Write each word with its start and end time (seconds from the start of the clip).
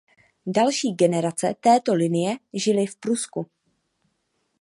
Další 0.47 0.93
generace 0.95 1.55
této 1.59 1.93
linie 1.93 2.35
žily 2.53 2.85
v 2.85 2.95
Prusku. 2.95 3.45